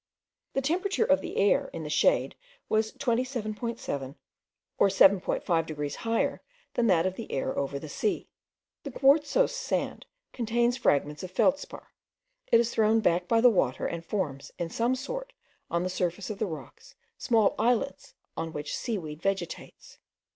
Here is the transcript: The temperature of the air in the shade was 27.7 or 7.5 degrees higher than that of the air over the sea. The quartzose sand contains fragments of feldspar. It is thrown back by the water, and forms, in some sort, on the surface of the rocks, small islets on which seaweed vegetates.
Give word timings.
The 0.53 0.63
temperature 0.63 1.05
of 1.05 1.21
the 1.21 1.37
air 1.37 1.69
in 1.73 1.83
the 1.83 1.89
shade 1.91 2.33
was 2.69 2.91
27.7 2.93 4.15
or 4.79 4.87
7.5 4.87 5.65
degrees 5.67 5.97
higher 5.97 6.41
than 6.73 6.87
that 6.87 7.05
of 7.05 7.13
the 7.17 7.31
air 7.31 7.55
over 7.55 7.77
the 7.77 7.87
sea. 7.87 8.27
The 8.81 8.89
quartzose 8.89 9.53
sand 9.55 10.07
contains 10.33 10.75
fragments 10.75 11.21
of 11.21 11.29
feldspar. 11.29 11.91
It 12.51 12.59
is 12.59 12.73
thrown 12.73 13.01
back 13.01 13.27
by 13.27 13.41
the 13.41 13.51
water, 13.51 13.85
and 13.85 14.03
forms, 14.03 14.51
in 14.57 14.71
some 14.71 14.95
sort, 14.95 15.33
on 15.69 15.83
the 15.83 15.87
surface 15.87 16.31
of 16.31 16.39
the 16.39 16.47
rocks, 16.47 16.95
small 17.19 17.53
islets 17.59 18.15
on 18.35 18.53
which 18.53 18.75
seaweed 18.75 19.21
vegetates. 19.21 19.99